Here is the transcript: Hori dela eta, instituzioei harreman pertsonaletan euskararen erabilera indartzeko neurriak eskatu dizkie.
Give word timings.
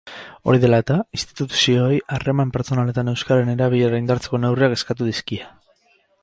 Hori 0.51 0.59
dela 0.61 0.77
eta, 0.83 0.95
instituzioei 1.17 1.99
harreman 2.17 2.55
pertsonaletan 2.55 3.13
euskararen 3.13 3.53
erabilera 3.57 4.01
indartzeko 4.05 4.41
neurriak 4.47 4.75
eskatu 4.79 5.13
dizkie. 5.13 5.49